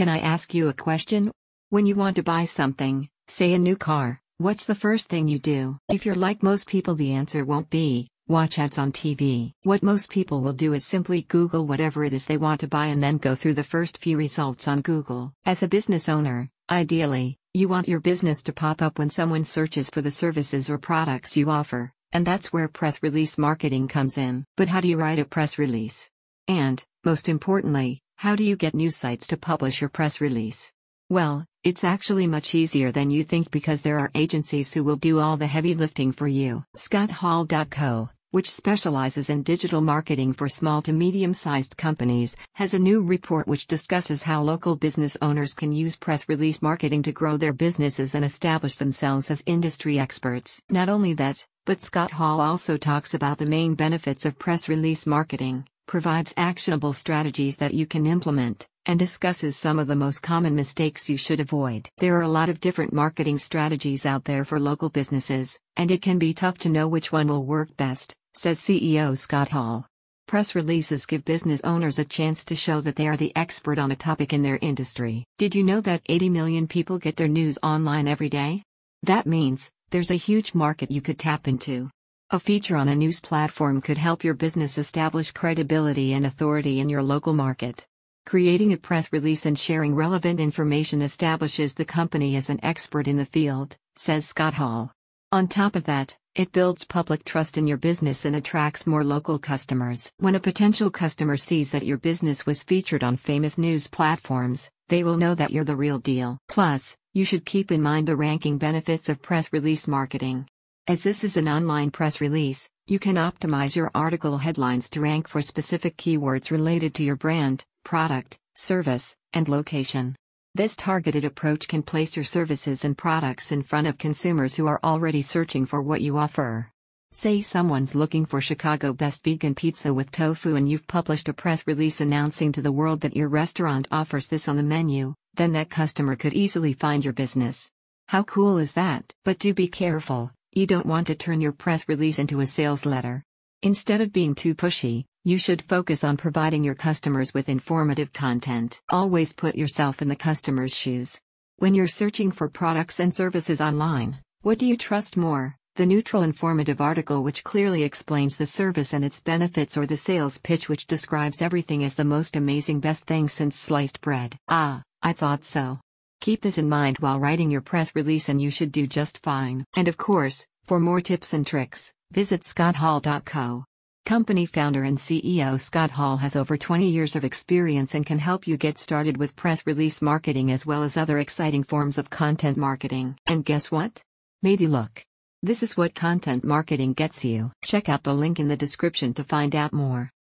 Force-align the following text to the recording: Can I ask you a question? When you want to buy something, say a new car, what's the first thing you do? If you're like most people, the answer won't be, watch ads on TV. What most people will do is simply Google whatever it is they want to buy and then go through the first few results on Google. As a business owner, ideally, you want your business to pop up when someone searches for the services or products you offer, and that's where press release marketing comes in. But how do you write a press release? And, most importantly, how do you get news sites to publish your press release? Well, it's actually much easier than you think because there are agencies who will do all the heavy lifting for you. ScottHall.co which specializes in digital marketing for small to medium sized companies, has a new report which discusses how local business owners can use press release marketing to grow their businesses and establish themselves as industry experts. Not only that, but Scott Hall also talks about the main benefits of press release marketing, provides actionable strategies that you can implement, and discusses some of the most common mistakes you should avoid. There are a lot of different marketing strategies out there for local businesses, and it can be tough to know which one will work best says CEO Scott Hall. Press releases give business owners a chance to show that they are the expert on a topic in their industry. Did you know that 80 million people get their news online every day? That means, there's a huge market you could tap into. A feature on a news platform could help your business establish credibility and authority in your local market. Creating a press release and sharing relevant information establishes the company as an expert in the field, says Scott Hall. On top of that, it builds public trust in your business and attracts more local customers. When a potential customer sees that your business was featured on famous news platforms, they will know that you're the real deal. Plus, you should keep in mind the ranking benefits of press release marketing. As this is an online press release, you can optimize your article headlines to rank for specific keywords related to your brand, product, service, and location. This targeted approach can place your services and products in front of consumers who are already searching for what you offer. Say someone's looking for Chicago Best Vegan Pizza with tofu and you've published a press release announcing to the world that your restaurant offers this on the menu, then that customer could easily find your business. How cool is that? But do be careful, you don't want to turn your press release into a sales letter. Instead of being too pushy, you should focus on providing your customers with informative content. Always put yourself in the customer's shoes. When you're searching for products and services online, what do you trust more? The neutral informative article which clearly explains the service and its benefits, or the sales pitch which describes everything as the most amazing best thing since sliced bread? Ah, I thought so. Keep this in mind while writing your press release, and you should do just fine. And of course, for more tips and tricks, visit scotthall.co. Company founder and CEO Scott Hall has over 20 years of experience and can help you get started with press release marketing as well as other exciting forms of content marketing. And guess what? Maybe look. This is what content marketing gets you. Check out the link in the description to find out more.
Can 0.00 0.08
I 0.08 0.20
ask 0.20 0.54
you 0.54 0.68
a 0.68 0.72
question? 0.72 1.30
When 1.68 1.84
you 1.84 1.94
want 1.94 2.16
to 2.16 2.22
buy 2.22 2.46
something, 2.46 3.10
say 3.28 3.52
a 3.52 3.58
new 3.58 3.76
car, 3.76 4.22
what's 4.38 4.64
the 4.64 4.74
first 4.74 5.10
thing 5.10 5.28
you 5.28 5.38
do? 5.38 5.76
If 5.90 6.06
you're 6.06 6.14
like 6.14 6.42
most 6.42 6.66
people, 6.66 6.94
the 6.94 7.12
answer 7.12 7.44
won't 7.44 7.68
be, 7.68 8.08
watch 8.26 8.58
ads 8.58 8.78
on 8.78 8.92
TV. 8.92 9.52
What 9.62 9.82
most 9.82 10.08
people 10.08 10.40
will 10.40 10.54
do 10.54 10.72
is 10.72 10.86
simply 10.86 11.20
Google 11.28 11.66
whatever 11.66 12.02
it 12.02 12.14
is 12.14 12.24
they 12.24 12.38
want 12.38 12.60
to 12.60 12.66
buy 12.66 12.86
and 12.86 13.02
then 13.02 13.18
go 13.18 13.34
through 13.34 13.52
the 13.52 13.62
first 13.62 13.98
few 13.98 14.16
results 14.16 14.66
on 14.66 14.80
Google. 14.80 15.34
As 15.44 15.62
a 15.62 15.68
business 15.68 16.08
owner, 16.08 16.48
ideally, 16.70 17.36
you 17.52 17.68
want 17.68 17.86
your 17.86 18.00
business 18.00 18.42
to 18.44 18.54
pop 18.54 18.80
up 18.80 18.98
when 18.98 19.10
someone 19.10 19.44
searches 19.44 19.90
for 19.90 20.00
the 20.00 20.10
services 20.10 20.70
or 20.70 20.78
products 20.78 21.36
you 21.36 21.50
offer, 21.50 21.92
and 22.10 22.26
that's 22.26 22.54
where 22.54 22.68
press 22.68 23.02
release 23.02 23.36
marketing 23.36 23.86
comes 23.86 24.16
in. 24.16 24.46
But 24.56 24.68
how 24.68 24.80
do 24.80 24.88
you 24.88 24.96
write 24.96 25.18
a 25.18 25.26
press 25.26 25.58
release? 25.58 26.08
And, 26.48 26.82
most 27.04 27.28
importantly, 27.28 28.00
how 28.20 28.36
do 28.36 28.44
you 28.44 28.54
get 28.54 28.74
news 28.74 28.96
sites 28.96 29.26
to 29.26 29.36
publish 29.38 29.80
your 29.80 29.88
press 29.88 30.20
release? 30.20 30.70
Well, 31.08 31.46
it's 31.64 31.84
actually 31.84 32.26
much 32.26 32.54
easier 32.54 32.92
than 32.92 33.10
you 33.10 33.24
think 33.24 33.50
because 33.50 33.80
there 33.80 33.98
are 33.98 34.10
agencies 34.14 34.74
who 34.74 34.84
will 34.84 34.96
do 34.96 35.20
all 35.20 35.38
the 35.38 35.46
heavy 35.46 35.74
lifting 35.74 36.12
for 36.12 36.28
you. 36.28 36.64
ScottHall.co 36.76 38.10
which 38.32 38.48
specializes 38.48 39.28
in 39.28 39.42
digital 39.42 39.80
marketing 39.80 40.32
for 40.32 40.48
small 40.48 40.80
to 40.82 40.92
medium 40.92 41.34
sized 41.34 41.76
companies, 41.76 42.36
has 42.54 42.74
a 42.74 42.78
new 42.78 43.02
report 43.02 43.48
which 43.48 43.66
discusses 43.66 44.22
how 44.22 44.40
local 44.40 44.76
business 44.76 45.16
owners 45.20 45.52
can 45.52 45.72
use 45.72 45.96
press 45.96 46.28
release 46.28 46.62
marketing 46.62 47.02
to 47.02 47.10
grow 47.10 47.36
their 47.36 47.52
businesses 47.52 48.14
and 48.14 48.24
establish 48.24 48.76
themselves 48.76 49.32
as 49.32 49.42
industry 49.46 49.98
experts. 49.98 50.62
Not 50.70 50.88
only 50.88 51.12
that, 51.14 51.44
but 51.66 51.82
Scott 51.82 52.12
Hall 52.12 52.40
also 52.40 52.76
talks 52.76 53.14
about 53.14 53.38
the 53.38 53.46
main 53.46 53.74
benefits 53.74 54.24
of 54.24 54.38
press 54.38 54.68
release 54.68 55.06
marketing, 55.06 55.64
provides 55.90 56.32
actionable 56.36 56.92
strategies 56.92 57.56
that 57.56 57.74
you 57.74 57.84
can 57.84 58.06
implement, 58.06 58.64
and 58.86 58.96
discusses 58.96 59.56
some 59.56 59.80
of 59.80 59.88
the 59.88 59.96
most 59.96 60.22
common 60.22 60.54
mistakes 60.54 61.10
you 61.10 61.16
should 61.16 61.40
avoid. 61.40 61.88
There 61.98 62.16
are 62.16 62.22
a 62.22 62.28
lot 62.28 62.48
of 62.48 62.60
different 62.60 62.92
marketing 62.92 63.38
strategies 63.38 64.06
out 64.06 64.24
there 64.24 64.44
for 64.44 64.60
local 64.60 64.88
businesses, 64.88 65.58
and 65.76 65.90
it 65.90 66.00
can 66.00 66.16
be 66.16 66.32
tough 66.32 66.58
to 66.58 66.68
know 66.68 66.86
which 66.86 67.10
one 67.10 67.26
will 67.26 67.44
work 67.44 67.76
best 67.76 68.14
says 68.34 68.60
CEO 68.60 69.18
Scott 69.18 69.48
Hall. 69.48 69.84
Press 70.28 70.54
releases 70.54 71.06
give 71.06 71.24
business 71.24 71.60
owners 71.62 71.98
a 71.98 72.04
chance 72.04 72.44
to 72.44 72.54
show 72.54 72.80
that 72.82 72.94
they 72.94 73.08
are 73.08 73.16
the 73.16 73.32
expert 73.34 73.80
on 73.80 73.90
a 73.90 73.96
topic 73.96 74.32
in 74.32 74.42
their 74.42 74.60
industry. 74.62 75.24
Did 75.38 75.56
you 75.56 75.64
know 75.64 75.80
that 75.80 76.02
80 76.06 76.28
million 76.28 76.68
people 76.68 76.98
get 76.98 77.16
their 77.16 77.26
news 77.26 77.58
online 77.64 78.06
every 78.06 78.28
day? 78.28 78.62
That 79.02 79.26
means, 79.26 79.72
there's 79.90 80.12
a 80.12 80.26
huge 80.28 80.54
market 80.54 80.92
you 80.92 81.02
could 81.02 81.18
tap 81.18 81.48
into. 81.48 81.90
A 82.32 82.38
feature 82.38 82.76
on 82.76 82.88
a 82.88 82.94
news 82.94 83.18
platform 83.18 83.80
could 83.80 83.98
help 83.98 84.22
your 84.22 84.34
business 84.34 84.78
establish 84.78 85.32
credibility 85.32 86.12
and 86.12 86.24
authority 86.24 86.78
in 86.78 86.88
your 86.88 87.02
local 87.02 87.34
market. 87.34 87.84
Creating 88.24 88.72
a 88.72 88.76
press 88.76 89.12
release 89.12 89.46
and 89.46 89.58
sharing 89.58 89.96
relevant 89.96 90.38
information 90.38 91.02
establishes 91.02 91.74
the 91.74 91.84
company 91.84 92.36
as 92.36 92.48
an 92.48 92.60
expert 92.62 93.08
in 93.08 93.16
the 93.16 93.24
field, 93.24 93.76
says 93.96 94.28
Scott 94.28 94.54
Hall. 94.54 94.92
On 95.32 95.48
top 95.48 95.74
of 95.74 95.82
that, 95.86 96.16
it 96.36 96.52
builds 96.52 96.84
public 96.84 97.24
trust 97.24 97.58
in 97.58 97.66
your 97.66 97.78
business 97.78 98.24
and 98.24 98.36
attracts 98.36 98.86
more 98.86 99.02
local 99.02 99.40
customers. 99.40 100.12
When 100.18 100.36
a 100.36 100.40
potential 100.40 100.88
customer 100.88 101.36
sees 101.36 101.70
that 101.70 101.84
your 101.84 101.98
business 101.98 102.46
was 102.46 102.62
featured 102.62 103.02
on 103.02 103.16
famous 103.16 103.58
news 103.58 103.88
platforms, 103.88 104.70
they 104.88 105.02
will 105.02 105.16
know 105.16 105.34
that 105.34 105.50
you're 105.50 105.64
the 105.64 105.74
real 105.74 105.98
deal. 105.98 106.38
Plus, 106.48 106.96
you 107.12 107.24
should 107.24 107.44
keep 107.44 107.72
in 107.72 107.82
mind 107.82 108.06
the 108.06 108.14
ranking 108.14 108.56
benefits 108.56 109.08
of 109.08 109.20
press 109.20 109.52
release 109.52 109.88
marketing. 109.88 110.46
As 110.88 111.02
this 111.02 111.22
is 111.22 111.36
an 111.36 111.48
online 111.48 111.90
press 111.90 112.20
release, 112.20 112.68
you 112.86 112.98
can 112.98 113.16
optimize 113.16 113.76
your 113.76 113.90
article 113.94 114.38
headlines 114.38 114.90
to 114.90 115.00
rank 115.00 115.28
for 115.28 115.40
specific 115.40 115.96
keywords 115.96 116.50
related 116.50 116.94
to 116.94 117.04
your 117.04 117.16
brand, 117.16 117.62
product, 117.84 118.38
service, 118.54 119.14
and 119.32 119.48
location. 119.48 120.16
This 120.54 120.74
targeted 120.74 121.24
approach 121.24 121.68
can 121.68 121.82
place 121.82 122.16
your 122.16 122.24
services 122.24 122.84
and 122.84 122.98
products 122.98 123.52
in 123.52 123.62
front 123.62 123.86
of 123.86 123.98
consumers 123.98 124.56
who 124.56 124.66
are 124.66 124.80
already 124.82 125.22
searching 125.22 125.64
for 125.64 125.80
what 125.80 126.00
you 126.00 126.18
offer. 126.18 126.72
Say 127.12 127.40
someone's 127.40 127.94
looking 127.94 128.24
for 128.24 128.40
Chicago 128.40 128.92
Best 128.92 129.22
Vegan 129.22 129.54
Pizza 129.54 129.94
with 129.94 130.10
tofu 130.10 130.56
and 130.56 130.68
you've 130.68 130.88
published 130.88 131.28
a 131.28 131.32
press 131.32 131.66
release 131.68 132.00
announcing 132.00 132.50
to 132.52 132.62
the 132.62 132.72
world 132.72 133.02
that 133.02 133.16
your 133.16 133.28
restaurant 133.28 133.86
offers 133.92 134.26
this 134.26 134.48
on 134.48 134.56
the 134.56 134.62
menu, 134.64 135.14
then 135.34 135.52
that 135.52 135.70
customer 135.70 136.16
could 136.16 136.34
easily 136.34 136.72
find 136.72 137.04
your 137.04 137.14
business. 137.14 137.70
How 138.08 138.24
cool 138.24 138.58
is 138.58 138.72
that? 138.72 139.14
But 139.24 139.38
do 139.38 139.54
be 139.54 139.68
careful, 139.68 140.32
you 140.52 140.66
don't 140.66 140.86
want 140.86 141.06
to 141.06 141.14
turn 141.14 141.40
your 141.40 141.52
press 141.52 141.88
release 141.88 142.18
into 142.18 142.40
a 142.40 142.46
sales 142.46 142.84
letter. 142.84 143.22
Instead 143.62 144.00
of 144.00 144.12
being 144.12 144.34
too 144.34 144.54
pushy, 144.54 145.04
you 145.22 145.38
should 145.38 145.62
focus 145.62 146.02
on 146.02 146.16
providing 146.16 146.64
your 146.64 146.74
customers 146.74 147.32
with 147.32 147.48
informative 147.48 148.12
content. 148.12 148.80
Always 148.88 149.32
put 149.32 149.54
yourself 149.54 150.02
in 150.02 150.08
the 150.08 150.16
customer's 150.16 150.74
shoes. 150.74 151.20
When 151.58 151.74
you're 151.74 151.86
searching 151.86 152.32
for 152.32 152.48
products 152.48 152.98
and 152.98 153.14
services 153.14 153.60
online, 153.60 154.18
what 154.42 154.58
do 154.58 154.66
you 154.66 154.76
trust 154.76 155.16
more? 155.16 155.56
The 155.76 155.86
neutral 155.86 156.22
informative 156.22 156.80
article 156.80 157.22
which 157.22 157.44
clearly 157.44 157.84
explains 157.84 158.36
the 158.36 158.46
service 158.46 158.92
and 158.92 159.04
its 159.04 159.20
benefits, 159.20 159.76
or 159.76 159.86
the 159.86 159.96
sales 159.96 160.38
pitch 160.38 160.68
which 160.68 160.86
describes 160.86 161.40
everything 161.40 161.84
as 161.84 161.94
the 161.94 162.04
most 162.04 162.34
amazing 162.34 162.80
best 162.80 163.06
thing 163.06 163.28
since 163.28 163.56
sliced 163.56 164.00
bread? 164.00 164.36
Ah, 164.48 164.82
I 165.00 165.12
thought 165.12 165.44
so. 165.44 165.78
Keep 166.20 166.42
this 166.42 166.58
in 166.58 166.68
mind 166.68 166.98
while 166.98 167.18
writing 167.18 167.50
your 167.50 167.62
press 167.62 167.96
release, 167.96 168.28
and 168.28 168.42
you 168.42 168.50
should 168.50 168.70
do 168.70 168.86
just 168.86 169.18
fine. 169.22 169.64
And 169.74 169.88
of 169.88 169.96
course, 169.96 170.46
for 170.64 170.78
more 170.78 171.00
tips 171.00 171.32
and 171.32 171.46
tricks, 171.46 171.94
visit 172.12 172.44
scotthall.co. 172.44 173.64
Company 174.04 174.44
founder 174.44 174.82
and 174.82 174.98
CEO 174.98 175.58
Scott 175.58 175.92
Hall 175.92 176.18
has 176.18 176.36
over 176.36 176.58
20 176.58 176.86
years 176.86 177.16
of 177.16 177.24
experience 177.24 177.94
and 177.94 178.04
can 178.04 178.18
help 178.18 178.46
you 178.46 178.58
get 178.58 178.78
started 178.78 179.16
with 179.16 179.36
press 179.36 179.66
release 179.66 180.02
marketing 180.02 180.50
as 180.50 180.66
well 180.66 180.82
as 180.82 180.98
other 180.98 181.18
exciting 181.18 181.62
forms 181.62 181.96
of 181.96 182.10
content 182.10 182.58
marketing. 182.58 183.16
And 183.26 183.42
guess 183.42 183.70
what? 183.70 184.02
Maybe 184.42 184.66
look. 184.66 185.02
This 185.42 185.62
is 185.62 185.74
what 185.74 185.94
content 185.94 186.44
marketing 186.44 186.92
gets 186.92 187.24
you. 187.24 187.50
Check 187.64 187.88
out 187.88 188.02
the 188.02 188.14
link 188.14 188.38
in 188.38 188.48
the 188.48 188.56
description 188.58 189.14
to 189.14 189.24
find 189.24 189.56
out 189.56 189.72
more. 189.72 190.10